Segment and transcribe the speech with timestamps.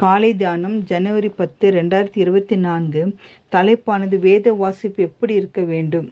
[0.00, 3.02] காலை தியானம் ஜனவரி பத்து ரெண்டாயிரத்தி இருபத்தி நான்கு.
[3.52, 6.08] தலைப்பானது வேத வாசிப்பு எப்படி இருக்க வேண்டும்?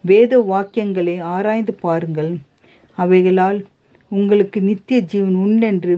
[0.00, 2.36] வேத வாக்கியங்களை ஆராய்ந்து பாருங்கள்.
[2.98, 3.64] அவைகளால்
[4.08, 5.94] உங்களுக்கு நித்திய ஜீவன் உண்டென்று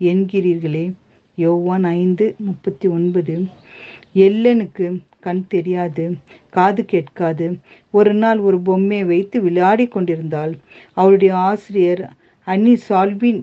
[0.00, 0.92] என்கிறீர்களே.
[1.36, 3.44] யோவான் ஐந்து முப்பத்தி ஒன்பது.
[4.14, 4.86] எல்லனுக்கு
[5.20, 6.04] கண் தெரியாது
[6.50, 7.58] காது கேட்காது.
[7.90, 10.54] ஒரு நாள் ஒரு பொம்மையை வைத்து விளையாடி கொண்டிருந்தால்
[10.92, 12.12] அவளுடைய ஆசிரியர்
[12.46, 13.42] அன்னி சால்வின்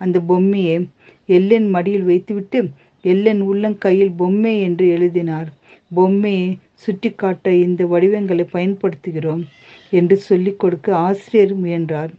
[0.00, 0.88] அந்த பொம்மையை
[1.28, 2.60] எல்லென் மடியில் வைத்துவிட்டு
[3.04, 5.48] எல்லென் உள்ளங்கையில் பொம்மை என்று எழுதினார்.
[5.94, 6.48] பொம்மையை
[6.84, 9.42] சுட்டி காட்ட இந்த வடிவங்களை பயன்படுத்துகிறோம்
[9.90, 12.12] என்று சொல்லிக் கொடுக்க ஆசிரியர் முயன்றார்.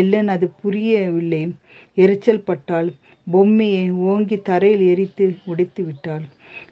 [0.00, 1.42] எல்லன் அது புரியவில்லை.
[1.98, 2.88] எரிச்சல் பட்டால்
[3.26, 6.24] பொம்மையை ஓங்கி தரையில் எரித்து உடைத்து விட்டாள்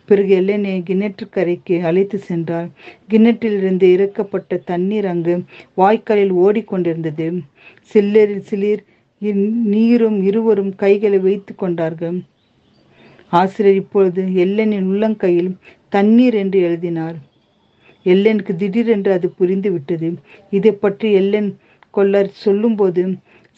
[0.08, 2.68] பிறகு எல்லனை கிணற்று கரைக்கு அழைத்து சென்றார்.
[3.10, 5.34] கிணற்றிலிருந்து இறக்கப்பட்ட தண்ணீர் அங்கு
[5.76, 7.28] வாய்க்காலில் ஓடிக்கொண்டிருந்தது.
[7.94, 8.82] சில்லரில் சிலிர்
[9.72, 12.18] நீரும் இருவரும் கைகளை வைத்து கொண்டார்கள்.
[13.32, 15.50] ஆசிரியர் இப்பொழுது எல்லனின் உள்ளங்கையில்
[15.88, 17.16] தண்ணீர் என்று எழுதினார்.
[18.06, 20.08] எல்லனுக்கு திடீரென்று அது புரிந்து விட்டது
[20.56, 21.50] இதை பற்றி எல்லன்
[21.94, 23.02] கொள்ளர் சொல்லும்போது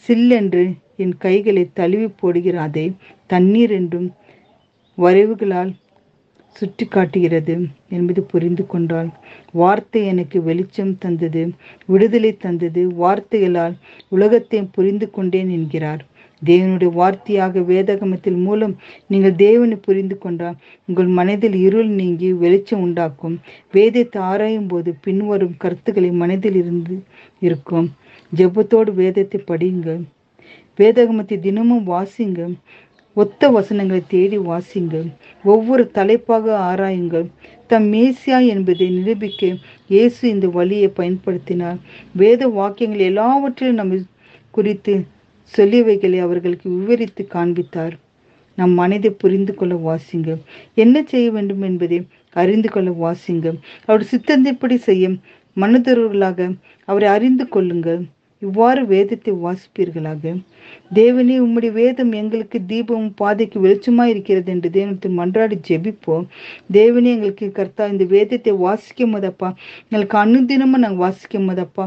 [0.07, 0.65] சில்லென்று
[0.97, 2.87] என் கைகளை தழுவி போடுகிறாதே
[3.27, 4.09] தண்ணீர் என்றும்
[4.99, 5.71] வரைவுகளால்
[6.57, 7.55] சுட்டி காட்டுகிறது
[7.97, 9.11] என்பது புரிந்து கொண்டாள்
[9.61, 11.43] வார்த்தை எனக்கு வெளிச்சம் தந்தது
[11.87, 12.83] விடுதலை தந்தது.
[13.03, 13.77] வார்த்தைகளால்
[14.09, 16.03] உலகத்தை புரிந்து கொண்டேன் என்கிறார்.
[16.43, 18.75] தேவனுடைய வார்த்தையாக வேதகமத்தில் மூலம்
[19.11, 20.57] நீங்கள் தேவனை புரிந்து கொண்டால்
[20.89, 23.37] உங்கள் மனதில் இருள் நீங்கி வெளிச்சம் உண்டாக்கும்.
[23.75, 26.97] வேதத்தை ஆராயும் போது பின்வரும் கருத்துக்களை மனதில் இருந்து
[27.43, 27.89] இருக்கும்.
[28.33, 30.03] ஜெபத்தோடு வேதத்தை படியுங்கள்.
[30.79, 32.41] வேதகமத்தை தினமும் வாசிங்க
[33.17, 34.95] ஒத்த வசனங்களை தேடி வாசிங்க
[35.45, 37.27] ஒவ்வொரு தலைப்பாக ஆராயுங்கள்.
[37.71, 39.41] தம் மேசியா என்பதை நிரூபிக்க
[39.95, 41.79] இயேசு இந்த வழியை பயன்படுத்தினார்.
[42.21, 43.99] வேத வாக்கியங்கள் எல்லாவற்றிலும் நம்ம
[44.57, 44.95] குறித்து
[45.53, 47.95] சொல்லியவைகளை அவர்களுக்கு விவரித்து காண்பித்தார்.
[48.59, 50.31] நம் மனதை புரிந்து கொள்ள வாசிங்க
[50.85, 51.99] என்ன செய்ய வேண்டும் என்பதை
[52.43, 53.47] அறிந்து கொள்ள வாசிங்க
[53.87, 55.09] அவர் சித்தந்திப்படி செய்ய
[55.57, 56.41] மனதர்வர்களாக
[56.89, 58.03] அவரை அறிந்து கொள்ளுங்கள்.
[58.43, 60.23] இவ்வாறு வேதத்தை வாசிப்பீர்களாக?
[60.91, 66.25] தேவனே உம்முடைய வேதம் எங்களுக்கு தீபமும் பாதைக்கு வெளிச்சமாக இருக்கிறது என்று தேவனத்தில் மன்றாடி ஜெபிப்போம்.
[66.79, 69.51] தேவனே எங்களுக்கு கர்த்தா இந்த வேதத்தை வாசிக்கும் போதப்பா
[69.91, 71.87] எங்களுக்கு அனுதினமும் நாங்கள் வாசிக்கும் போதப்பா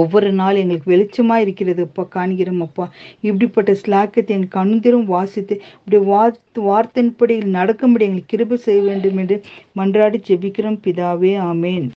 [0.00, 2.84] ஒவ்வொரு நாள் எங்களுக்கு வெளிச்சமா இருக்கிறது அப்பா காண்கிறோம் அப்பா
[3.26, 9.38] இப்படிப்பட்ட ஸ்லாக்கத்தை எங்களுக்கு அனுதினம் வாசித்து இப்படி வார்த்தை வார்த்தையின்படி நடக்கும்படி எங்களுக்கு கிருப செய்ய வேண்டும் என்று
[9.80, 10.78] மன்றாடி ஜெபிக்கிறோம்.
[10.86, 11.88] பிதாவே ஆமேன்.